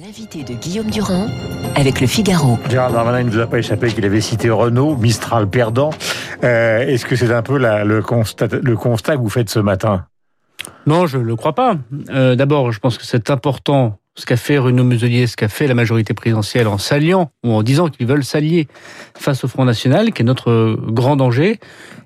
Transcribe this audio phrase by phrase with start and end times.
[0.00, 1.26] L'invité de Guillaume Durand
[1.76, 2.58] avec le Figaro.
[2.70, 5.90] Gérard Darmanin ne vous a pas échappé qu'il avait cité Renault, Mistral perdant.
[6.42, 9.58] Euh, Est-ce que c'est un peu la, le, constat, le constat que vous faites ce
[9.58, 10.06] matin?
[10.86, 11.76] Non, je ne le crois pas.
[12.08, 15.66] Euh, D'abord, je pense que c'est important ce qu'a fait Renaud Muselier, ce qu'a fait
[15.66, 18.68] la majorité présidentielle en s'alliant ou en disant qu'ils veulent s'allier
[19.14, 21.60] face au Front National, qui est notre grand danger.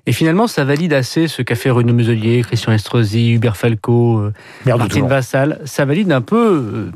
[0.05, 4.33] Et finalement, ça valide assez ce qu'a fait Renaud Muselier, Christian Estrosi, Hubert Falco, euh,
[4.65, 5.07] Merde Martine.
[5.07, 5.61] Vassal.
[5.65, 6.91] Ça valide un peu, euh,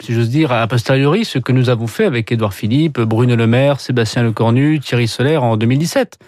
[0.00, 3.46] si j'ose dire, a posteriori, ce que nous avons fait avec Édouard Philippe, Bruno Le
[3.46, 6.18] Maire, Sébastien Lecornu, Thierry Solaire en 2017.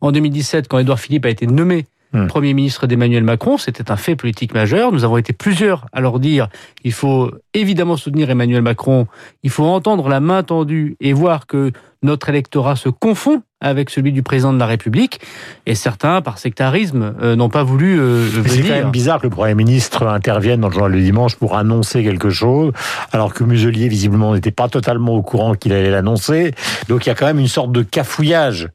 [0.00, 2.26] En 2017, quand Édouard Philippe a été nommé Hmm.
[2.26, 4.92] Premier ministre d'Emmanuel Macron, c'était un fait politique majeur.
[4.92, 6.48] Nous avons été plusieurs à leur dire
[6.82, 9.06] il faut évidemment soutenir Emmanuel Macron,
[9.42, 11.70] il faut entendre la main tendue et voir que
[12.02, 15.20] notre électorat se confond avec celui du président de la République.
[15.66, 19.30] Et certains, par sectarisme, euh, n'ont pas voulu euh, C'est quand même bizarre que le
[19.30, 22.72] Premier ministre intervienne dans le journal le dimanche pour annoncer quelque chose,
[23.12, 26.54] alors que Muselier, visiblement, n'était pas totalement au courant qu'il allait l'annoncer.
[26.88, 28.68] Donc il y a quand même une sorte de cafouillage.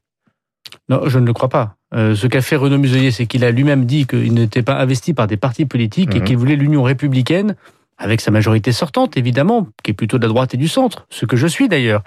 [0.89, 1.75] Non, je ne le crois pas.
[1.95, 5.13] Euh, ce qu'a fait Renaud Muselier, c'est qu'il a lui-même dit qu'il n'était pas investi
[5.13, 6.25] par des partis politiques et Mhm.
[6.25, 7.55] qu'il voulait l'union républicaine,
[7.97, 11.25] avec sa majorité sortante, évidemment, qui est plutôt de la droite et du centre, ce
[11.25, 12.01] que je suis d'ailleurs.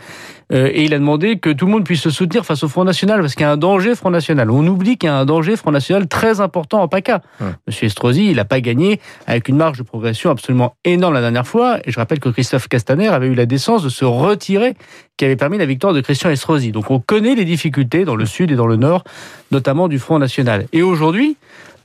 [0.53, 2.84] Euh, et il a demandé que tout le monde puisse se soutenir face au Front
[2.84, 4.51] National, parce qu'il y a un danger Front National.
[4.51, 7.23] On oublie qu'il y a un danger Front National très important en PACA.
[7.41, 7.55] Mhm.
[7.67, 11.47] Monsieur Estrosi, il n'a pas gagné avec une marge de progression absolument énorme la dernière
[11.47, 11.79] fois.
[11.84, 14.75] Et je rappelle que Christophe Castaner avait eu la décence de se retirer,
[15.17, 16.73] qui avait permis la victoire de Christian Estrosi.
[16.73, 19.05] Donc on connaît les difficultés dans le sud et dans le nord,
[19.51, 20.67] notamment du Front National.
[20.73, 21.37] Et aujourd'hui,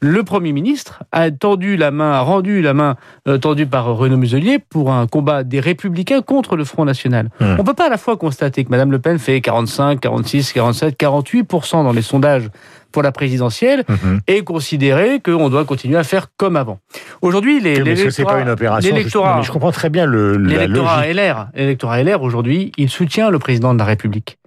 [0.04, 2.96] le Premier ministre a tendu la main, a rendu la main
[3.28, 7.30] euh, tendue par Renaud Muselier pour un combat des Républicains contre le Front National.
[7.40, 7.56] Hmm.
[7.60, 11.00] On peut pas à la fois constater que Madame Le Pen fait 45, 46, 47,
[11.00, 12.50] 48% dans les sondages
[12.92, 14.20] pour la présidentielle Mhm.
[14.28, 16.80] et considérer qu'on doit continuer à faire comme avant.
[17.22, 21.02] Aujourd'hui, les, Mais l'électorat- pas une opération l'électorat- je, comprends très bien le, la l'électorat
[21.08, 21.16] logique.
[21.16, 24.40] LR, l'électorat LR aujourd'hui, il soutient le président de la République.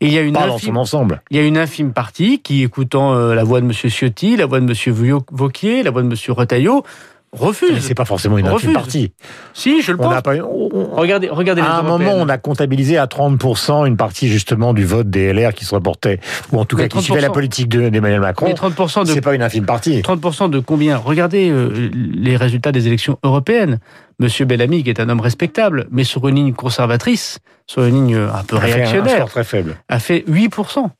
[0.00, 1.22] Et il y a une infime- son ensemble.
[1.30, 3.72] il y a une infime partie qui, écoutant euh, la voix de M.
[3.72, 5.22] Ciotti, la voix de M.
[5.30, 6.14] Vauquier, la voix de M.
[6.28, 6.84] Retailleau,
[7.32, 7.80] refuse.
[7.80, 8.68] c'est pas forcément une Refuse.
[8.68, 9.12] infime partie.
[9.54, 10.12] Si, je le On pense.
[10.14, 12.08] n'a pas, Regardez, regardez les À un européennes.
[12.08, 15.74] moment, on a comptabilisé à 30% une partie justement du vote des LR qui se
[15.74, 16.20] reportait,
[16.52, 17.32] ou en tout Mais cas qui suivait la 30%.
[17.32, 18.46] politique de- d'Emmanuel Macron.
[18.46, 20.00] Mais 30% de C'est pas une infime partie.
[20.02, 20.96] 30% de combien?
[20.96, 23.78] Regardez euh, les résultats des élections européennes.
[24.18, 28.16] Monsieur Bellamy, qui est un homme respectable, mais sur une ligne conservatrice, sur une ligne
[28.16, 29.76] un peu Ça fait un- un réactionnaire, score très faible.
[29.88, 30.90] a fait 8%.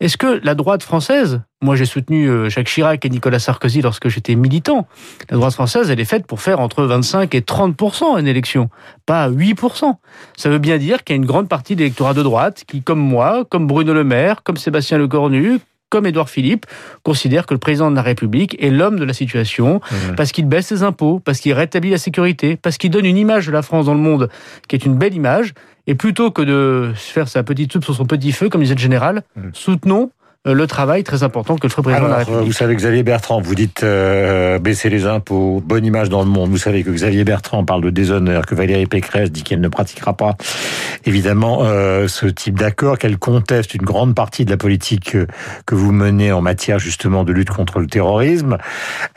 [0.00, 4.08] Est-ce que la droite française, moi j'ai soutenu euh, Jacques Chirac et Nicolas Sarkozy lorsque
[4.08, 4.88] j'étais militant,
[5.30, 8.70] la droite française elle est faite pour faire entre 25 et 30% une élection,
[9.06, 9.94] pas 8%.
[10.36, 12.82] Ça veut bien dire qu'il y a une grande partie de l'électorat de droite qui,
[12.82, 15.60] comme moi, comme Bruno Le Maire, comme Sébastien Lecornu,
[15.94, 16.66] comme Édouard Philippe,
[17.04, 19.80] considère que le président de la République est l'homme de la situation,
[20.16, 23.46] parce qu'il baisse ses impôts, parce qu'il rétablit la sécurité, parce qu'il donne une image
[23.46, 24.28] de la France dans le monde
[24.66, 25.54] qui est une belle image.
[25.86, 28.80] Et plutôt que de faire sa petite soupe sur son petit feu, comme disait le
[28.80, 29.50] général, Mhm.
[29.52, 30.10] soutenons
[30.52, 32.46] le travail très important que le président Alors, de la euh, République.
[32.46, 36.50] vous savez, Xavier Bertrand, vous dites euh, baisser les impôts, bonne image dans le monde.
[36.50, 40.14] Vous savez que Xavier Bertrand parle de déshonneur, que Valérie Pécresse dit qu'elle ne pratiquera
[40.14, 40.36] pas,
[41.06, 45.26] évidemment, euh, ce type d'accord, qu'elle conteste une grande partie de la politique euh,
[45.66, 48.58] que vous menez en matière justement de lutte contre le terrorisme.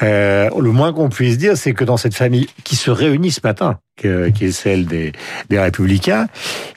[0.04, 3.42] Euh, le moins qu'on puisse dire, c'est que dans cette famille qui se réunit ce
[3.44, 5.12] matin, qui est celle des,
[5.52, 6.28] Républicains,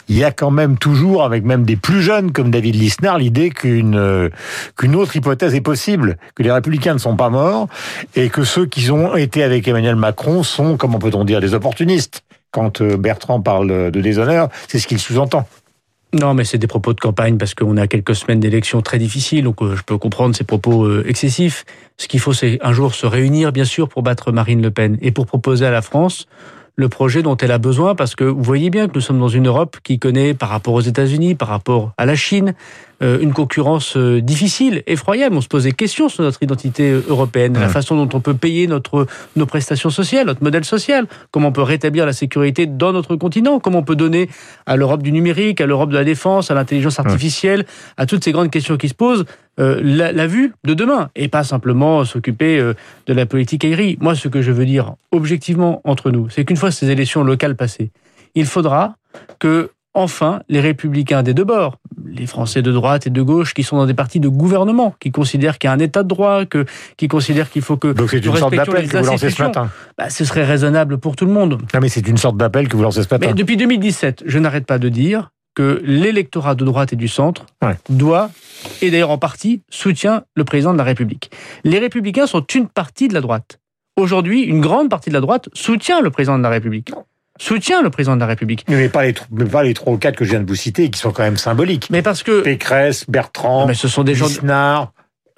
[0.09, 3.51] il y a quand même toujours, avec même des plus jeunes comme David Lisnard, l'idée
[3.51, 4.31] qu'une
[4.77, 7.69] qu'une autre hypothèse est possible, que les Républicains ne sont pas morts
[8.17, 12.23] et que ceux qui ont été avec Emmanuel Macron sont, comment peut-on dire, des opportunistes.
[12.51, 15.47] Quand euh, Bertrand parle de déshonneur, c'est ce qu'il sous-entend.
[16.13, 19.45] Non, mais c'est des propos de campagne parce qu'on a quelques semaines d'élections très difficiles,
[19.45, 21.65] donc euh, je peux comprendre ces propos euh, excessifs.
[21.99, 24.99] Ce qu'il faut, c'est un jour se réunir, bien sûr, pour battre Marine Le Pen
[25.03, 26.27] et pour proposer à la France
[26.81, 29.29] le projet dont elle a besoin, parce que vous voyez bien que nous sommes dans
[29.29, 32.55] une Europe qui connaît, par rapport aux États-Unis, par rapport à la Chine,
[33.01, 35.37] une concurrence euh, difficile, effroyable.
[35.37, 38.35] On se pose des questions sur notre identité euh, européenne, la façon dont on peut
[38.35, 39.07] payer notre,
[39.37, 43.59] nos prestations sociales, notre modèle social, comment on peut rétablir la sécurité dans notre continent,
[43.59, 44.29] comment on peut donner
[44.67, 47.65] à l'Europe du numérique, à l'Europe de la défense, à l'intelligence artificielle,
[47.97, 49.25] à toutes ces grandes questions qui se posent,
[49.59, 52.75] euh, la, la vue de demain, et pas simplement s'occuper euh,
[53.07, 53.97] de la politique aérie.
[54.01, 57.57] Moi, ce que je veux dire objectivement entre nous, c'est qu'une fois ces élections locales
[57.57, 57.91] passées,
[58.35, 58.97] il faudra
[59.39, 63.63] que enfin les républicains des deux bords, les Français de droite et de gauche qui
[63.63, 66.45] sont dans des partis de gouvernement, qui considèrent qu'il y a un état de droit,
[66.45, 66.65] que,
[66.97, 69.71] qui considèrent qu'il faut que Donc c'est une sorte d'appel que vous lancez ce matin.
[69.99, 71.61] bah, ce serait raisonnable pour tout le monde.
[71.75, 73.27] Non mais c'est une sorte d'appel que vous lancez ce matin.
[73.29, 77.47] Mais depuis 2017, je n'arrête pas de dire que l'électorat de droite et du centre
[77.63, 77.77] Ouais.
[77.89, 78.31] doit,
[78.83, 81.31] et d'ailleurs en partie, soutient le président de la République.
[81.65, 83.59] Les républicains sont une partie de la droite.
[83.97, 86.93] Aujourd'hui, une grande partie de la droite soutient le président de la République.
[87.41, 88.65] Soutient le président de la République.
[88.69, 90.91] Mais pas les, mais pas les trois ou quatre que je viens de vous citer,
[90.91, 91.89] qui sont quand même symboliques.
[91.91, 92.43] Mais parce que...
[92.43, 94.29] Pécresse, Bertrand, mais ce sont des gens...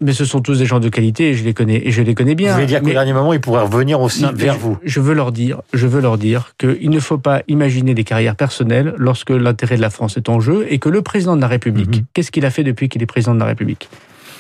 [0.00, 2.16] Mais ce sont tous des gens de qualité et je les connais et je les
[2.16, 2.49] connais bien.
[2.49, 4.76] Vous voulez dire qu'au dernier moment, ils pourraient revenir aussi vers vous.
[4.82, 8.34] Je veux leur dire, je veux leur dire qu'il ne faut pas imaginer des carrières
[8.34, 11.46] personnelles lorsque l'intérêt de la France est en jeu et que le président de la
[11.46, 12.04] République, mm-hmm.
[12.14, 13.88] qu'est-ce qu'il a fait depuis qu'il est président de la République?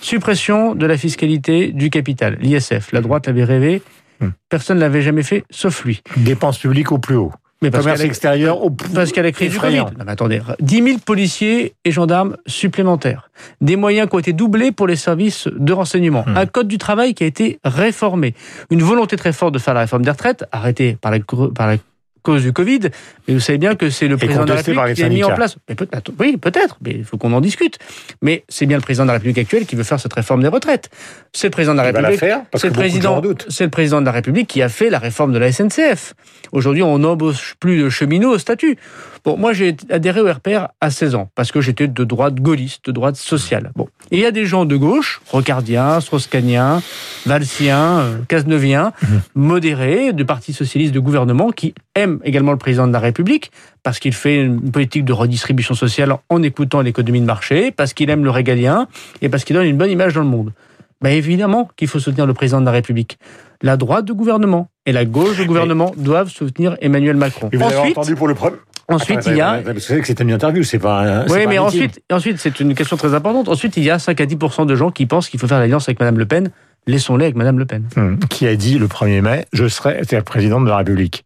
[0.00, 2.90] Suppression de la fiscalité du capital, l'ISF.
[2.90, 3.82] La droite l'avait rêvé,
[4.18, 4.30] mm.
[4.48, 6.02] personne ne l'avait jamais fait, sauf lui.
[6.16, 7.32] Dépenses publiques au plus haut.
[7.62, 9.78] Mais parce Commerce extérieur au Parce qu'elle a créé du Covid.
[9.78, 13.30] Non, mais attendez, 10 000 policiers et gendarmes supplémentaires.
[13.60, 16.24] Des moyens qui ont été doublés pour les services de renseignement.
[16.26, 16.36] Hmm.
[16.36, 18.34] Un code du travail qui a été réformé.
[18.70, 21.18] Une volonté très forte de faire la réforme des retraites, arrêtée par la,
[21.54, 21.76] par la
[22.22, 22.80] cause du Covid,
[23.26, 25.34] mais vous savez bien que c'est le président de la République qui a mis en
[25.34, 25.56] place.
[25.76, 25.88] peut
[26.18, 27.78] oui, peut-être, mais il faut qu'on en discute.
[28.20, 30.48] Mais c'est bien le président de la République actuel qui veut faire cette réforme des
[30.48, 30.90] retraites.
[31.32, 32.20] C'est le président de la République.
[32.54, 33.22] C'est le président.
[33.48, 36.14] C'est le président de la République qui a fait la réforme de la SNCF.
[36.52, 38.76] Aujourd'hui, on n'embauche plus de cheminots au statut.
[39.24, 42.86] Bon, moi, j'ai adhéré au RPR à 16 ans, parce que j'étais de droite gaulliste,
[42.86, 43.70] de droite sociale.
[43.76, 43.88] Bon.
[44.10, 46.82] Et il y a des gens de gauche, rocardiens, strauss-caniens,
[47.24, 49.20] valsiens, casneviens, mhm.
[49.36, 53.52] modérés, de parti socialiste de gouvernement, qui aiment également le président de la République,
[53.84, 58.10] parce qu'il fait une politique de redistribution sociale en écoutant l'économie de marché, parce qu'il
[58.10, 58.88] aime le régalien,
[59.20, 60.52] et parce qu'il donne une bonne image dans le monde.
[61.00, 63.18] Ben évidemment qu'il faut soutenir le président de la République.
[63.60, 67.48] La droite de gouvernement et la gauche de gouvernement doivent soutenir Emmanuel Macron.
[67.52, 68.56] Et vous avez entendu pour le premier
[68.92, 69.60] Ensuite, il y a.
[69.60, 71.24] Vous savez que c'était une interview, c'est pas.
[71.28, 73.48] Oui, mais ensuite, ensuite, c'est une question très importante.
[73.48, 74.36] Ensuite, il y a 5 à 10
[74.66, 76.50] de gens qui pensent qu'il faut faire l'alliance avec Mme Le Pen.
[76.86, 77.88] Laissons-les avec Mme Le Pen.
[77.96, 81.24] Hum, qui a dit le 1er mai, je serai présidente de la République.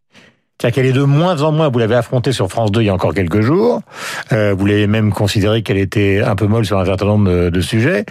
[0.59, 2.89] C'est-à-dire qu'elle est de moins en moins, vous l'avez affrontée sur France 2 il y
[2.89, 3.83] a encore quelques jours,
[4.33, 7.61] euh, vous l'avez même considéré qu'elle était un peu molle sur un certain nombre de,
[7.61, 8.07] sujets,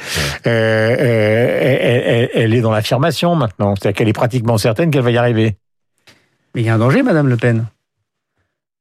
[0.45, 5.17] euh, euh, elle, est dans l'affirmation maintenant, c'est-à-dire qu'elle est pratiquement certaine qu'elle va y
[5.17, 5.55] arriver.
[6.53, 7.65] Mais il y a un danger, Madame Le Pen.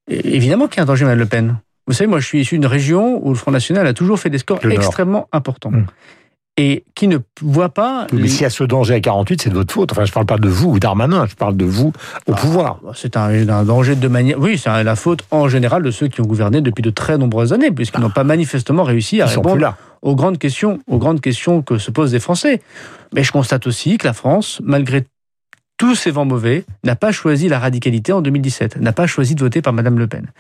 [0.09, 1.57] Évidemment qu'il y a un danger, Mme Le Pen.
[1.87, 4.31] Vous savez, moi, je suis issu d'une région où le Front National a toujours fait
[4.31, 5.71] des scores extrêmement importants.
[5.71, 5.87] Hum.
[6.57, 8.07] Et qui ne voit pas.
[8.13, 9.91] Mais s'il y a ce danger à 48, c'est de votre faute.
[9.91, 11.93] Enfin, je ne parle pas de vous ou d'Armanin, je parle de vous
[12.29, 12.79] au ah, pouvoir.
[12.85, 14.39] Bah, c'est un, danger de manière.
[14.39, 17.53] Oui, c'est la faute en général de ceux qui ont gouverné depuis de très nombreuses
[17.53, 21.79] années, puisqu'ils n'ont pas manifestement réussi à répondre aux grandes questions, aux grandes questions que
[21.79, 22.63] se posent les Français.
[23.13, 25.07] Mais je constate aussi que la France, malgré
[25.77, 29.41] tous ces vents mauvais, n'a pas choisi la radicalité en 2017, n'a pas choisi de
[29.41, 30.31] voter par Madame Le Pen.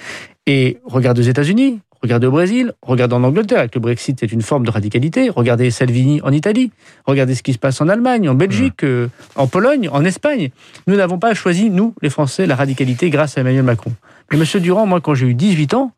[0.47, 4.43] Et regardez aux États-Unis, regardez au Brésil, regardez en Angleterre, avec le Brexit, c'est une
[4.43, 5.31] forme de radicalité.
[5.31, 6.71] Regardez Salvini en Italie,
[7.05, 10.51] regardez ce qui se passe en Allemagne, en Belgique, euh, en Pologne, en Espagne.
[10.87, 13.93] Nous n'avons pas choisi, nous, les Français, la radicalité grâce à Emmanuel Macron.
[14.31, 15.93] Mais Monsieur Durand, moi, quand j'ai eu 18 ans,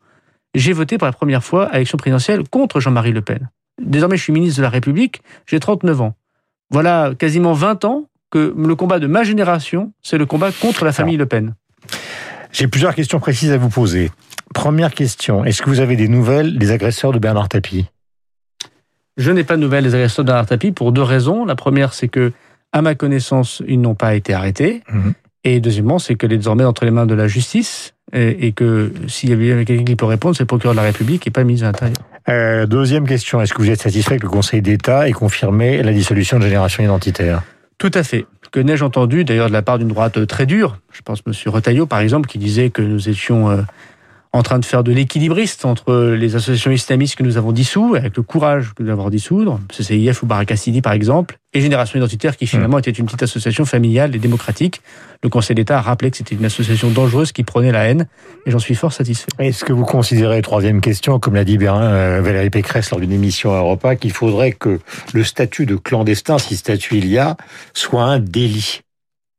[0.55, 3.51] j'ai voté pour la première fois à l'élection présidentielle contre Jean-Marie Le Pen.
[3.83, 6.15] Désormais, je suis ministre de la République, j'ai 39 ans.
[6.71, 8.07] Voilà quasiment 20 ans
[8.37, 11.55] que le combat de ma génération, c'est le combat contre la famille Le Pen.
[12.53, 14.11] J'ai plusieurs questions précises à vous poser.
[14.53, 17.87] Première question, est-ce que vous avez des nouvelles des agresseurs de Bernard Tapie?
[19.17, 21.47] Je n'ai pas de nouvelles des agresseurs de Bernard Tapie pour deux raisons.
[21.47, 22.33] La première, c'est que,
[22.73, 24.83] à ma connaissance, ils n'ont pas été arrêtés.
[24.93, 25.15] Mhm.
[25.45, 29.31] Et deuxièmement, c'est qu'elle est désormais entre les mains de la justice et, que s'il
[29.31, 31.67] y avait quelqu'un qui peut répondre, c'est le procureur de la République et pas ministre
[31.67, 31.99] de l'Intérieur.
[32.29, 35.93] Euh, deuxième question, est-ce que vous êtes satisfait que le Conseil d'État ait confirmé la
[35.93, 37.43] dissolution de Génération Identitaire?
[37.79, 38.27] Tout à fait.
[38.53, 40.79] Que n'ai-je entendu, d'ailleurs, de la part d'une droite très dure?
[40.93, 41.33] Je pense M.
[41.47, 43.63] Retailleau, par exemple, qui disait que nous étions euh,
[44.37, 48.17] en train de faire de l'équilibriste entre les associations islamistes que nous avons dissous, avec
[48.17, 52.47] le courage que nous avons dissoudre, CCIF ou Barakassidi par exemple, et Génération Identitaire qui
[52.47, 52.81] finalement mmh.
[52.81, 54.81] était une petite association familiale et démocratique.
[55.23, 58.07] Le Conseil d'État a rappelé que c'était une association dangereuse qui prenait la haine,
[58.45, 59.29] et j'en suis fort satisfait.
[59.39, 63.55] Est-ce que vous considérez, troisième question, comme l'a dit euh, Valérie Pécresse lors d'une émission
[63.55, 64.79] à Europa, qu'il faudrait que
[65.15, 67.37] le statut de clandestin, si statut il y a,
[67.73, 68.83] soit un délit?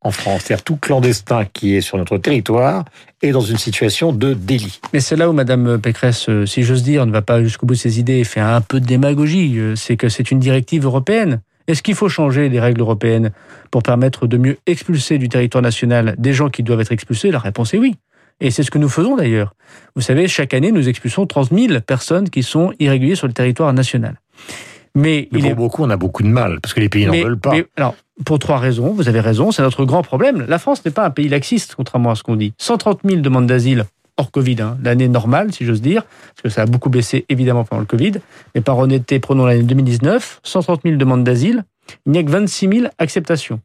[0.01, 0.43] En France.
[0.43, 2.85] C'est-à-dire tout clandestin qui est sur notre territoire
[3.21, 4.79] est dans une situation de délit.
[4.93, 7.73] Mais c'est là où Madame Pécresse, euh, si j'ose dire, ne va pas jusqu'au bout
[7.73, 9.57] de ses idées et fait un peu de démagogie.
[9.57, 11.41] Euh, c'est que c'est une directive européenne.
[11.67, 13.31] Est-ce qu'il faut changer les règles européennes
[13.71, 17.31] pour permettre de mieux expulser du territoire national des gens qui doivent être expulsés?
[17.31, 17.95] La réponse est oui.
[18.39, 19.55] Et c'est ce que nous faisons d'ailleurs.
[19.95, 23.73] Vous savez, chaque année, nous expulsons 30 000 personnes qui sont irréguliers sur le territoire
[23.73, 24.15] national.
[24.95, 27.53] Mais, pour beaucoup, on a beaucoup de mal, parce que les pays n'en veulent pas.
[27.75, 30.45] alors, pour trois raisons, vous avez raison, c'est notre grand problème.
[30.47, 32.53] La France n'est pas un pays laxiste, contrairement à ce qu'on dit.
[32.57, 33.85] 130 000 demandes d'asile
[34.17, 37.63] hors Covid, hein, l'année normale, si j'ose dire, parce que ça a beaucoup baissé évidemment
[37.63, 38.13] pendant le Covid.
[38.55, 41.63] Mais par honnêteté, prenons l'année 2019, 130 000 demandes d'asile,
[42.05, 43.61] il n'y a que 26 000 acceptations.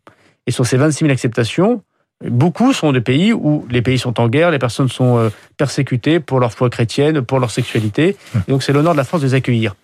[0.46, 1.82] Et sur ces 26 000 acceptations,
[2.22, 6.20] beaucoup sont des pays où les pays sont en guerre, les personnes sont euh, persécutées
[6.20, 8.16] pour leur foi chrétienne, pour leur sexualité.
[8.46, 9.74] Et donc c'est l'honneur de la France de les accueillir.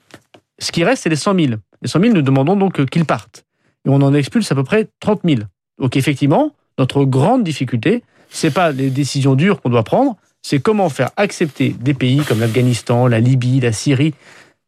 [0.59, 1.47] Ce qui reste, c'est les 100 000.
[1.83, 3.45] Les 100 000, nous demandons donc qu'ils partent.
[3.89, 5.41] On en expulse à peu près 30 000.
[5.79, 10.89] Donc effectivement, notre grande difficulté, C'est pas les décisions dures qu'on doit prendre, c'est comment
[10.91, 14.15] faire accepter des pays comme l'Afghanistan, la Libye, la Syrie,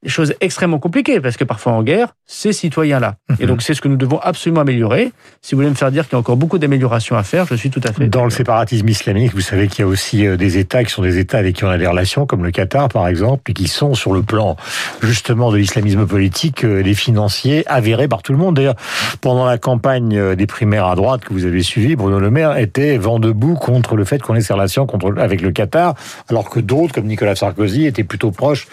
[0.02, 3.16] des choses extrêmement compliquées, parce que parfois en guerre, ces citoyens-là.
[3.38, 5.12] Et donc c'est ce que nous devons absolument améliorer.
[5.42, 7.54] Si vous voulez me faire dire qu'il y a encore beaucoup d'améliorations à faire, je
[7.54, 8.07] suis tout à fait...
[8.09, 11.02] Dans le séparatisme islamique, vous savez qu'il y a aussi euh, des États qui sont
[11.02, 13.69] des États avec qui on a des relations, comme le Qatar par exemple, et qui
[13.69, 14.57] sont sur le plan
[15.02, 18.57] justement de l'islamisme politique, euh, des financiers avérés par tout le monde.
[18.57, 18.76] D'ailleurs,
[19.21, 22.57] pendant la campagne euh, des primaires à droite que vous avez suivie, Bruno Le Maire
[22.57, 25.95] était vent debout contre le fait qu'on ait ces relations contre, avec le Qatar,
[26.30, 28.66] alors que d'autres, comme Nicolas Sarkozy, étaient plutôt proches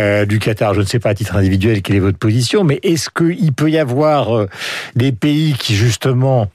[0.00, 0.63] euh, du Qatar.
[0.72, 3.70] Je ne sais pas à titre individuel quelle est votre position, mais est-ce qu'il peut
[3.70, 4.48] y avoir euh,
[4.96, 6.48] des pays qui justement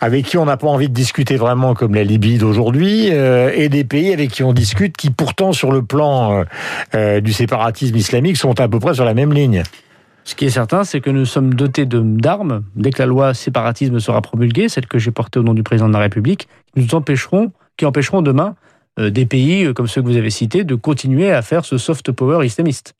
[0.00, 3.68] avec qui on n'a pas envie de discuter vraiment comme la Libye d'aujourd'hui, euh, et
[3.68, 6.44] des pays avec qui on discute qui pourtant sur le plan
[6.94, 9.62] euh, du séparatisme islamique sont à peu près sur la même ligne?
[10.24, 12.62] Ce qui est certain, c'est que nous sommes dotés d'armes.
[12.76, 15.88] Dès que la loi séparatisme sera promulguée, celle que j'ai portée au nom du président
[15.88, 18.54] de la République, nous empêcherons, qui empêcheront demain
[18.98, 22.44] des pays comme ceux que vous avez cités de continuer à faire ce soft power
[22.44, 22.94] islamiste.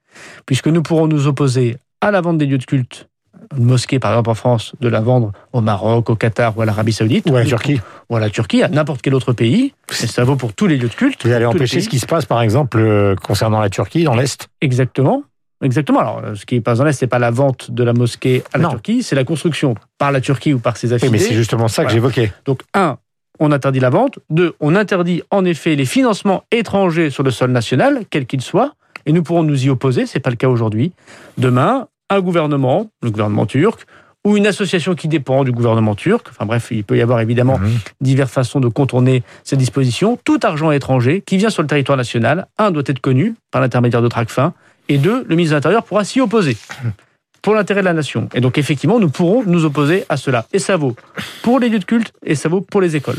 [0.46, 3.08] Puisque nous pourrons nous opposer à la vente des lieux de culte,
[3.56, 6.66] une mosquée par exemple en France, de la vendre au Maroc, au Qatar ou à
[6.66, 7.28] l'Arabie Saoudite.
[7.30, 7.80] Ou à la Turquie.
[8.10, 9.72] Ou à la Turquie, à n'importe quel autre pays.
[10.02, 11.24] Et ça vaut pour tous les lieux de culte.
[11.24, 14.48] Vous allez empêcher ce qui se passe par exemple euh, concernant la Turquie dans l'Est?
[14.60, 15.22] Exactement.
[15.62, 15.98] Exactement.
[16.00, 18.44] Alors, euh, ce qui est pas dans l'Est, c'est pas la vente de la mosquée
[18.52, 18.70] à la Non.
[18.70, 21.12] Turquie, c'est la construction par la Turquie ou par ses Oui, affiliés.
[21.12, 21.94] mais c'est justement ça que Voilà.
[21.94, 22.32] j'évoquais.
[22.44, 22.98] Donc, un,
[23.40, 24.18] on interdit la vente.
[24.30, 28.74] Deux, on interdit en effet les financements étrangers sur le sol national, quel qu'il soit,
[29.08, 30.06] et nous pourrons nous y opposer.
[30.06, 30.92] C'est pas le cas aujourd'hui.
[31.38, 33.86] Demain, un gouvernement, le gouvernement turc,
[34.24, 36.26] ou une association qui dépend du gouvernement turc.
[36.30, 37.78] Enfin bref, il peut y avoir évidemment Mhm.
[38.00, 40.18] diverses façons de contourner cette disposition.
[40.24, 44.02] Tout argent étranger qui vient sur le territoire national, un, doit être connu par l'intermédiaire
[44.02, 44.52] de Tracfin,
[44.90, 46.56] et deux, le ministre de l'Intérieur pourra s'y opposer
[47.48, 48.28] pour l'intérêt de la nation.
[48.34, 50.44] Et donc effectivement, nous pourrons nous opposer à cela.
[50.52, 50.94] Et ça vaut
[51.40, 53.16] pour les lieux de culte et ça vaut pour les écoles.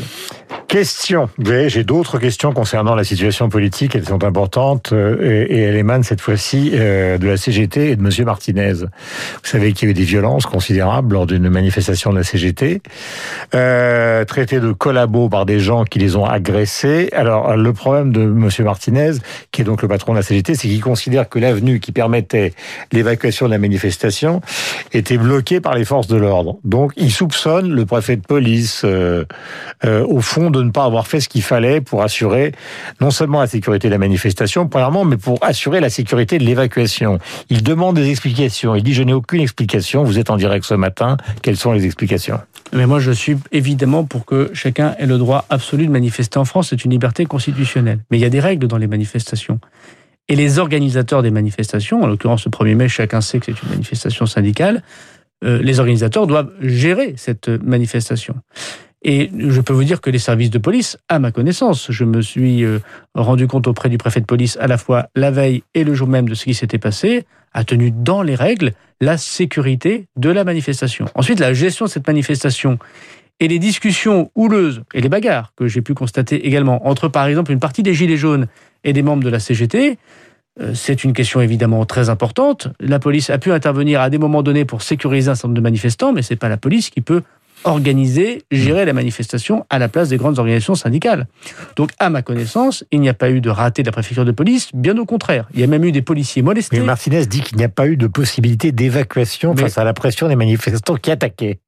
[0.68, 1.28] Question.
[1.40, 3.96] J'ai d'autres questions concernant la situation politique.
[3.96, 7.96] Elles sont importantes euh, et, et elles émanent cette fois-ci euh, de la CGT et
[7.96, 8.74] de Monsieur Martinez.
[8.74, 8.88] Vous
[9.42, 12.82] savez qu'il y a eu des violences considérables lors d'une manifestation de la CGT,
[13.56, 17.08] euh, traités de collabos par des gens qui les ont agressés.
[17.14, 19.14] Alors, le problème de Monsieur Martinez,
[19.50, 22.52] qui est donc le patron de la CGT, c'est qu'il considère que l'avenue qui permettait
[22.92, 24.19] l'évacuation de la manifestation
[24.92, 26.58] était bloquée par les forces de l'ordre.
[26.64, 29.24] Donc, il soupçonne le préfet de police, euh,
[29.84, 32.52] euh, au fond, de ne pas avoir fait ce qu'il fallait pour assurer
[33.00, 37.18] non seulement la sécurité de la manifestation, premièrement, mais pour assurer la sécurité de l'évacuation.
[37.48, 38.74] Il demande des explications.
[38.74, 40.04] Il dit, je n'ai aucune explication.
[40.04, 41.16] Vous êtes en direct ce matin.
[41.42, 42.40] Quelles sont les explications?
[42.72, 46.44] Mais moi, je suis évidemment pour que chacun ait le droit absolu de manifester en
[46.44, 46.68] France.
[46.70, 48.00] C'est une liberté constitutionnelle.
[48.10, 49.58] Mais il y a des règles dans les manifestations.
[50.30, 53.70] Et les organisateurs des manifestations, en l'occurrence le 1er mai, chacun sait que c'est une
[53.70, 54.84] manifestation syndicale,
[55.42, 58.36] euh, les organisateurs doivent gérer cette manifestation.
[59.02, 62.22] Et je peux vous dire que les services de police, à ma connaissance, je me
[62.22, 62.78] suis euh,
[63.16, 66.06] rendu compte auprès du préfet de police à la fois la veille et le jour
[66.06, 70.44] même de ce qui s'était passé, a tenu dans les règles la sécurité de la
[70.44, 71.06] manifestation.
[71.16, 72.78] Ensuite, la gestion de cette manifestation
[73.40, 77.50] et les discussions houleuses et les bagarres que j'ai pu constater également entre, par exemple,
[77.50, 78.46] une partie des Gilets jaunes
[78.84, 79.98] et des membres de la CGT,
[80.60, 82.68] euh, c'est une question évidemment très importante.
[82.80, 85.62] La police a pu intervenir à des moments donnés pour sécuriser un certain nombre de
[85.62, 87.22] manifestants, mais c'est pas la police qui peut
[87.64, 91.26] organiser, gérer la manifestation à la place des grandes organisations syndicales.
[91.76, 94.32] Donc, à ma connaissance, il n'y a pas eu de raté de la préfecture de
[94.32, 95.46] police, bien au contraire.
[95.52, 96.78] Il y a même eu des policiers molestés.
[96.78, 100.28] Mais Martinez dit qu'il n'y a pas eu de possibilité d'évacuation face à la pression
[100.28, 101.58] des manifestants qui attaquaient.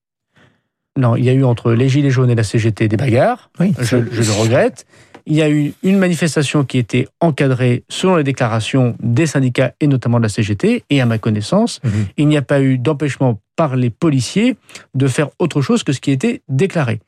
[0.96, 3.50] Non, il y a eu entre les Gilets jaunes et la CGT des bagarres.
[3.58, 4.84] Oui, je, je le regrette.
[5.24, 9.86] Il y a eu une manifestation qui était encadrée selon les déclarations des syndicats et
[9.86, 10.82] notamment de la CGT.
[10.90, 11.90] Et à ma connaissance, Mhm.
[12.18, 14.56] il n'y a pas eu d'empêchement par les policiers
[14.94, 17.00] de faire autre chose que ce qui était déclaré.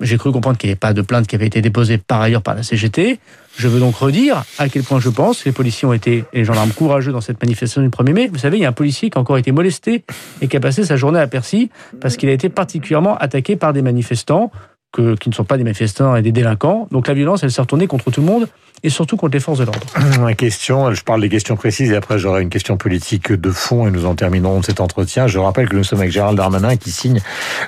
[0.00, 2.42] J'ai cru comprendre qu'il n'y avait pas de plainte qui avait été déposée par ailleurs
[2.42, 3.18] par la CGT.
[3.56, 6.38] Je veux donc redire à quel point je pense que les policiers ont été, et
[6.38, 8.28] les gendarmes courageux dans cette manifestation du 1er mai.
[8.32, 10.04] Vous savez, il y a un policier qui a encore été molesté
[10.40, 13.72] et qui a passé sa journée à Percy parce qu'il a été particulièrement attaqué par
[13.72, 14.50] des manifestants
[14.92, 16.88] qui ne sont pas des manifestants et des délinquants.
[16.90, 18.48] Donc la violence, elle s'est retournée contre tout le monde
[18.82, 19.86] et surtout contre les forces de l'ordre.
[20.28, 23.86] Une question, je parle des questions précises et après j'aurai une question politique de fond
[23.86, 25.26] et nous en terminerons cet entretien.
[25.26, 27.20] Je rappelle que nous sommes avec Gérald Darmanin qui signe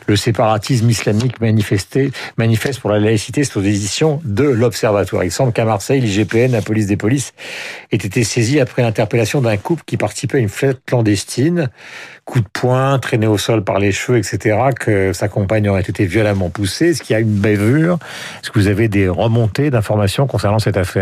[0.07, 5.25] le séparatisme islamique manifesté, manifeste pour la laïcité, c'est aux éditions de l'Observatoire.
[5.25, 7.33] Il semble qu'à Marseille, l'IGPN, la police des polices,
[7.93, 11.71] ait été saisie après l'interpellation d'un couple qui participait à une fête clandestine.
[12.25, 16.07] Coup de poing, traîné au sol par les cheveux, etc., que sa compagne aurait été
[16.07, 16.89] violemment poussée.
[16.89, 17.99] Est-ce qu'il y a une bavure?
[18.43, 20.96] Est-ce que vous avez des remontées d'informations concernant cette affaire?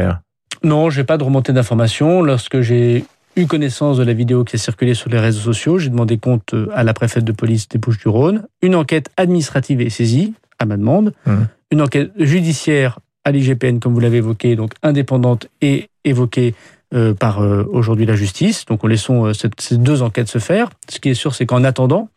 [0.63, 2.23] Non, j'ai pas de remontée d'informations.
[2.23, 3.05] Lorsque j'ai
[3.37, 6.55] eu connaissance de la vidéo qui a circulé sur les réseaux sociaux, j'ai demandé compte
[6.55, 8.45] euh, à la préfète de police des Bouches-du-Rhône.
[8.63, 11.13] Une enquête administrative est saisie, à ma demande.
[11.27, 11.49] Mhm.
[11.71, 16.55] une enquête judiciaire à l'IGPN, comme vous l'avez évoqué, donc indépendante et évoquée
[16.95, 18.67] euh, par euh, aujourd'hui la justice.
[18.67, 20.71] Donc, on laissons euh, ces deux enquêtes se faire.
[20.89, 22.09] Ce qui est sûr, c'est qu'en attendant,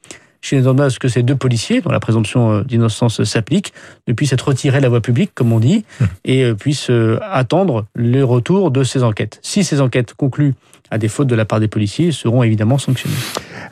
[0.41, 3.73] chez les à ce que ces deux policiers, dont la présomption d'innocence s'applique,
[4.07, 6.05] ne puissent être retirés de la voie publique, comme on dit, mmh.
[6.25, 6.91] et puissent
[7.21, 9.39] attendre le retour de ces enquêtes.
[9.41, 10.53] Si ces enquêtes concluent
[10.89, 12.77] à des fautes de la part des policiers, ils seront évidemment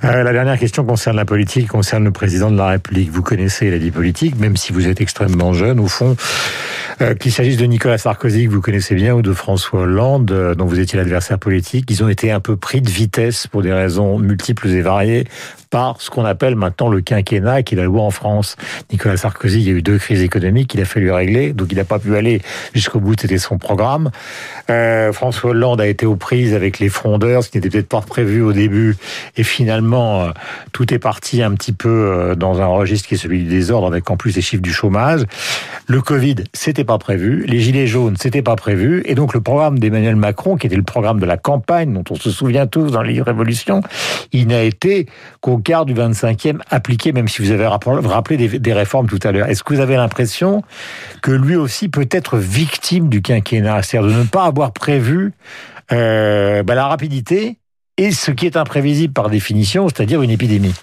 [0.02, 0.24] sanctionnés.
[0.24, 3.10] la dernière question concerne la politique, concerne le président de la République.
[3.12, 6.16] Vous connaissez la vie politique, même si vous êtes extrêmement jeune, au fond.
[7.02, 10.56] Euh, qu'il s'agisse de Nicolas Sarkozy, que vous connaissez bien, ou de François Hollande, euh,
[10.56, 13.74] dont vous étiez l'adversaire politique, ils ont été un peu pris de vitesse pour des
[13.74, 15.26] raisons multiples et variées
[15.70, 18.56] par ce qu'on appelle maintenant le quinquennat, qui est la loi en France.
[18.94, 21.76] Nicolas Sarkozy, il y a eu deux crises économiques qu'il a fallu régler, donc il
[21.76, 22.42] n'a pas pu aller
[22.74, 24.10] jusqu'au bout, c'était son programme.
[24.70, 28.00] Euh, François Hollande a été aux prises avec les frondeurs, ce qui n'était peut-être pas
[28.00, 28.96] prévu au début,
[29.36, 30.32] et finalement, euh,
[30.72, 33.88] tout est parti un petit peu euh, dans un registre qui est celui du désordre,
[33.88, 35.22] avec en plus les chiffres du chômage.
[35.88, 37.46] Le Covid, c'était pas prévu.
[37.48, 39.04] Les gilets jaunes, c'était pas prévu.
[39.06, 42.16] Et donc le programme d'Emmanuel Macron, qui était le programme de la campagne, dont on
[42.16, 43.82] se souvient tous dans les révolutions,
[44.32, 45.08] il n'a été
[45.42, 49.48] qu'au quart du 25e appliqué, même si vous avez rappelé des, réformes tout à l'heure.
[49.48, 50.64] Est-ce que vous avez l'impression
[51.22, 55.34] que lui aussi peut être victime du quinquennat, c'est-à-dire de ne pas avoir prévu
[55.92, 57.58] euh, bah, la rapidité
[57.98, 60.74] et ce qui est imprévisible par définition, c'est-à-dire une épidémie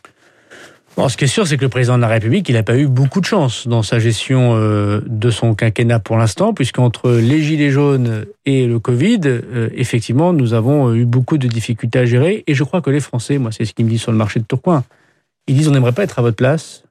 [1.08, 2.86] ce qui est sûr, c'est que le président de la République, il n'a pas eu
[2.86, 7.70] beaucoup de chance dans sa gestion euh, de son quinquennat pour l'instant, puisqu'entre les gilets
[7.70, 12.44] jaunes et le Covid, euh, effectivement, nous avons euh, eu beaucoup de difficultés à gérer.
[12.46, 14.38] Et je crois que les Français, moi, c'est ce qu'ils me disent sur le marché
[14.38, 14.84] de Tourcoing,
[15.46, 16.84] ils disent on n'aimerait pas être à votre place,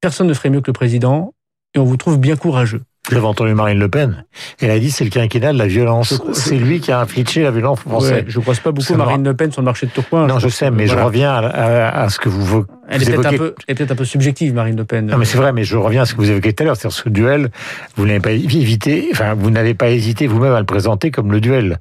[0.00, 1.34] personne ne ferait mieux que le président,
[1.74, 2.82] et on vous trouve bien courageux.
[3.10, 4.24] J'avais entendu Marine Le Pen.
[4.60, 6.20] Elle a dit c'est le quinquennat de la violence.
[6.32, 8.12] C'est lui qui a infligé la violence française.
[8.12, 10.26] Ouais, je ne croise pas beaucoup Marine Le Pen sur le marché de Tourcoing.
[10.26, 13.54] Non, je, sais, mais je reviens à, ce que vous, Elle est peut-être un, peu,
[13.66, 15.06] peut un peu subjective, Marine Le Pen.
[15.06, 16.76] Non, mais c'est vrai, mais je reviens à ce que vous évoquiez tout à l'heure.
[16.76, 17.50] C'est-à-dire ce duel,
[17.96, 21.40] vous n'avez pas évité, enfin, vous n'avez pas hésité vous-même à le présenter comme le
[21.40, 21.78] duel.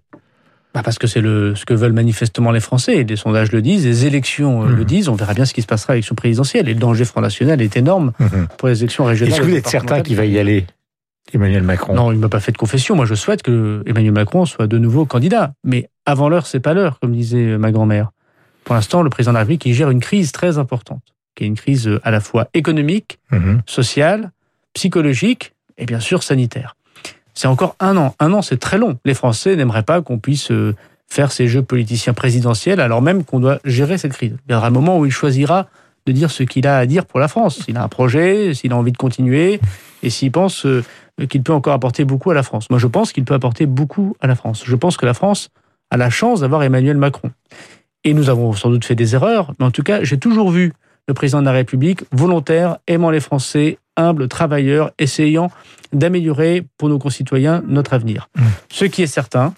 [0.74, 3.04] Bah parce que c'est le, ce que veulent manifestement les Français.
[3.04, 4.86] Les sondages le disent, les élections euh, le mmh.
[4.86, 5.10] disent.
[5.10, 6.70] On verra bien ce qui se passera à l'élection présidentielle.
[6.70, 8.26] Et le danger Front National est énorme mmh.
[8.58, 9.34] pour les élections régionales.
[9.34, 10.68] Est-ce que vous êtes certain qu'il va y aller?
[11.34, 12.96] Emmanuel Macron Non, il ne m'a pas fait de confession.
[12.96, 15.54] Moi, je souhaite que Emmanuel Macron soit de nouveau candidat.
[15.64, 18.12] Mais avant l'heure, c'est pas l'heure, comme disait ma grand-mère.
[18.64, 21.04] Pour l'instant, le président de la République, il gère une crise très importante,
[21.36, 23.62] qui est une crise à la fois économique, mhm.
[23.66, 24.32] sociale,
[24.74, 26.76] psychologique et bien sûr sanitaire.
[27.34, 28.16] C'est encore un an.
[28.20, 28.98] Un an, c'est très long.
[29.06, 30.76] Les Français n'aimeraient pas qu'on puisse euh,
[31.08, 34.36] faire ces jeux politiciens présidentiels alors même qu'on doit gérer cette crise.
[34.48, 35.68] Il y aura un moment où il choisira
[36.06, 37.60] de dire ce qu'il a à dire pour la France.
[37.64, 39.60] S'il a un projet, s'il a envie de continuer,
[40.04, 40.84] et s'il pense euh,
[41.26, 42.70] qu'il peut encore apporter beaucoup à la France.
[42.70, 44.64] Moi, je pense qu'il peut apporter beaucoup à la France.
[44.66, 45.50] Je pense que la France
[45.90, 47.32] a la chance d'avoir Emmanuel Macron.
[48.04, 50.74] Et nous avons sans doute fait des erreurs, mais en tout cas, j'ai toujours vu
[51.08, 55.50] le président de la République volontaire, aimant les Français, humble, travailleur, essayant
[55.94, 58.30] d'améliorer pour nos concitoyens notre avenir.
[58.36, 58.42] Mmh.
[58.70, 59.54] Ce qui est certain,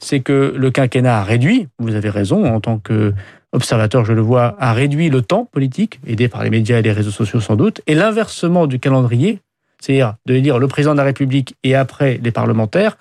[0.00, 4.56] c'est que le quinquennat a réduit, vous avez raison, en tant qu'observateur, je le vois,
[4.58, 7.80] a réduit le temps politique, aidé par les médias et les réseaux sociaux sans doute,
[7.86, 9.40] et l'inversement du calendrier
[9.86, 12.98] c'est-à-dire de dire le président de la République et après les parlementaires,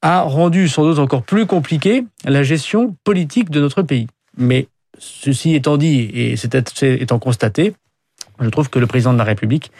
[0.00, 4.06] a rendu sans doute encore plus compliqué la gestion politique de notre pays.
[4.36, 4.68] Mais
[4.98, 6.34] ceci étant dit et
[6.82, 7.74] étant constaté,
[8.40, 9.70] je trouve que le président de la République,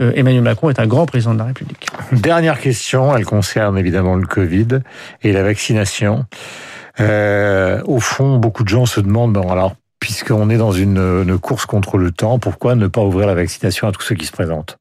[0.00, 1.86] euh, Emmanuel Macron, est un grand président de la République.
[2.12, 4.80] Dernière question, elle concerne évidemment le Covid
[5.22, 6.26] et la vaccination.
[7.00, 11.96] Euh, au fond, beaucoup de gens se demandent, alors, puisqu'on est dans une course contre
[11.96, 14.77] le temps, pourquoi ne pas ouvrir la vaccination à tous ceux qui se présentent?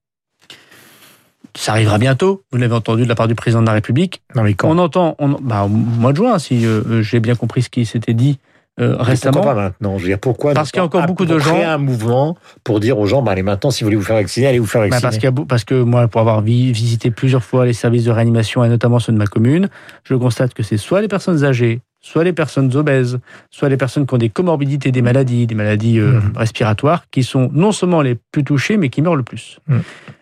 [1.58, 2.44] Ça arrivera bientôt.
[2.52, 4.22] Vous l'avez entendu de la part du président de la République.
[4.36, 7.20] Non, mais quand On entend, on, bah, au mois de juin, si euh, euh, j'ai
[7.20, 8.40] bien compris ce qui s'était dit
[8.80, 9.34] euh, récemment.
[9.34, 9.98] Pourquoi pas maintenant?
[9.98, 11.56] Je veux dire, pourquoi Parce qu'il y a encore beaucoup de gens.
[11.56, 14.18] Créer un mouvement pour dire aux gens, bah, allez maintenant, si vous voulez vous faire
[14.18, 15.32] vacciner, allez vous faire bah, vacciner.
[15.32, 19.00] parce, parce que moi, pour avoir visité plusieurs fois les services de réanimation et notamment
[19.00, 19.68] ceux de ma commune,
[20.04, 23.18] je constate que c'est soit les personnes âgées, soit les personnes obèses,
[23.50, 26.34] soit les personnes qui ont des comorbidités, des maladies, des maladies mmh.
[26.36, 29.58] respiratoires, qui sont non seulement les plus touchées, mais qui meurent le plus.
[29.68, 29.78] Mmh.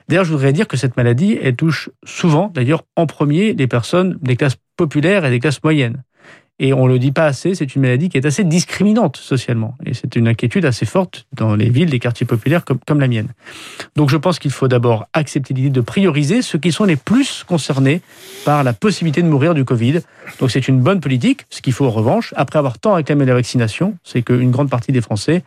[0.07, 4.17] D'ailleurs, je voudrais dire que cette maladie, elle touche souvent, d'ailleurs, en premier, les personnes
[4.21, 6.03] des classes populaires et des classes moyennes.
[6.57, 9.75] Et on le dit pas assez, c'est une maladie qui est assez discriminante socialement.
[9.85, 13.09] Et c'est une inquiétude assez forte dans les villes, les quartiers populaires comme, comme la
[13.09, 13.27] mienne.
[13.97, 17.43] Donc je pense qu'il faut d'abord accepter l'idée de prioriser ceux qui sont les plus
[17.43, 18.01] concernés
[18.45, 19.99] par la possibilité de mourir du Covid.
[20.39, 21.45] Donc c'est une bonne politique.
[21.49, 24.93] Ce qu'il faut en revanche, après avoir tant réclamé la vaccination, c'est qu'une grande partie
[24.93, 25.43] des Français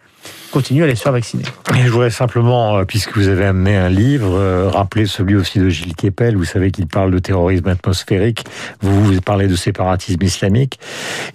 [0.51, 1.45] continuent à les faire vacciner.
[1.77, 5.59] Et je voudrais simplement, euh, puisque vous avez amené un livre, euh, rappeler celui aussi
[5.59, 6.37] de Gilles Kepel.
[6.37, 8.45] Vous savez qu'il parle de terrorisme atmosphérique.
[8.81, 10.79] Vous, vous parlez de séparatisme islamique.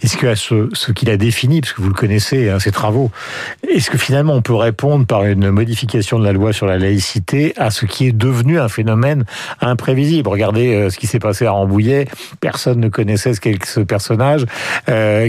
[0.01, 3.11] est-ce que ce, ce qu'il a défini, parce que vous le connaissez, hein, ses travaux,
[3.67, 7.53] est-ce que finalement on peut répondre par une modification de la loi sur la laïcité
[7.57, 9.25] à ce qui est devenu un phénomène
[9.61, 10.27] imprévisible?
[10.27, 12.07] Regardez euh, ce qui s'est passé à Rambouillet,
[12.39, 14.45] personne ne connaissait ce personnage,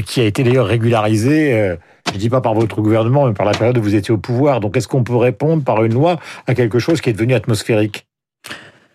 [0.06, 1.76] qui a été d'ailleurs régularisé.
[2.12, 4.60] Je dis pas par votre gouvernement, mais par la période où vous étiez au pouvoir.
[4.60, 8.06] Donc, est-ce qu'on peut répondre par une loi à quelque chose qui est devenu atmosphérique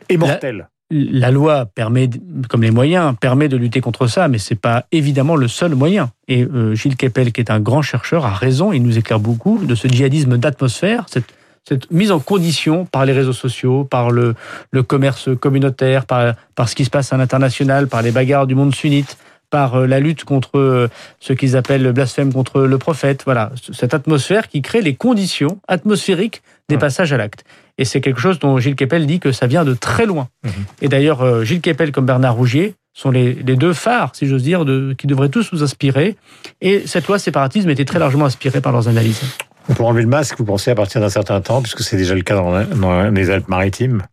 [0.09, 0.67] et mortel?
[0.91, 2.09] la loi permet,
[2.49, 6.11] comme les moyens, permet de lutter contre ça, mais c'est pas évidemment le seul moyen.
[6.27, 8.73] Et euh, Gilles Kepel, qui est un grand chercheur, a raison.
[8.73, 11.25] Il nous éclaire beaucoup de ce djihadisme d'atmosphère, cette,
[11.67, 14.33] cette, mise en condition par les réseaux sociaux, par le,
[14.71, 18.55] le commerce communautaire, par, par ce qui se passe à l'international, par les bagarres du
[18.55, 19.17] monde sunnite
[19.49, 20.87] par euh, la lutte contre euh,
[21.19, 23.23] ce qu'ils appellent le blasphème contre le prophète.
[23.25, 27.43] Voilà, cette atmosphère qui crée les conditions atmosphériques des passages à l'acte.
[27.79, 30.27] Et c'est quelque chose dont Gilles Kepel dit que ça vient de très loin.
[30.43, 30.51] Mhm.
[30.81, 34.43] Et d'ailleurs, euh, Gilles Kepel comme Bernard Rougier sont les, les deux phares, si j'ose
[34.43, 36.15] dire, de, qui devraient tous nous inspirer.
[36.61, 39.21] Et cette loi séparatisme était très largement inspirée par leurs analyses.
[39.69, 42.15] On peut enlever le masque, vous pensez, à partir d'un certain temps, puisque c'est déjà
[42.15, 44.03] le cas dans, dans les Alpes-Maritimes?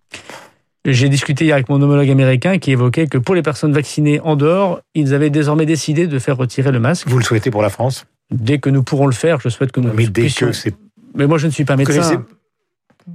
[0.93, 4.37] J'ai discuté hier avec mon homologue américain qui évoquait que pour les personnes vaccinées en
[4.37, 7.09] dehors, ils avaient désormais décidé de faire retirer le masque.
[7.09, 8.07] Vous le souhaitez pour la France?
[8.31, 9.93] Dès que nous pourrons le faire, je souhaite que nous.
[9.95, 10.75] Mais dès que c'est.
[11.15, 12.25] Mais moi, je ne suis pas médecin.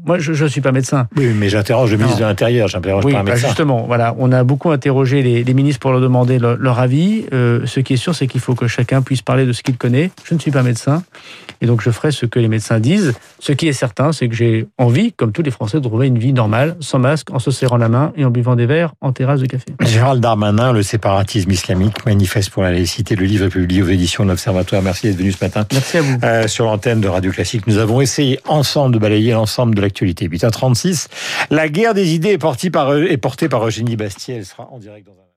[0.06, 1.08] Moi, je ne suis pas médecin.
[1.18, 3.48] Oui, mais j'interroge le ministre de l'Intérieur, j'interroge oui, pas un bah, médecin.
[3.48, 7.26] justement, voilà, on a beaucoup interrogé les, les ministres pour leur demander leur, leur avis.
[7.34, 9.78] Euh, ce qui est sûr, c'est qu'il faut que chacun puisse parler de ce qu'il
[9.78, 10.10] connaît.
[10.24, 11.04] Je ne suis pas médecin,
[11.62, 13.14] et donc je ferai ce que les médecins disent.
[13.40, 16.18] Ce qui est certain, c'est que j'ai envie, comme tous les Français, de trouver une
[16.18, 19.12] vie normale, sans masque, en se serrant la main et en buvant des verres en
[19.12, 19.66] terrasse de café.
[19.82, 23.16] Gérald Darmanin, le séparatisme islamique, manifeste pour la laïcité.
[23.16, 24.82] Le livre est publié aux éditions de l'Observatoire.
[24.82, 25.66] Merci d'être venu ce matin.
[25.72, 26.18] Merci à vous.
[26.24, 30.28] Euh, sur l'antenne de Radio Classique, nous avons essayé ensemble de balayer l'ensemble de l'actualité.
[30.28, 31.08] 8 36.
[31.50, 34.36] La guerre des idées est portée par, est portée par Eugénie Bastier.
[34.38, 35.31] Elle sera en direct dans un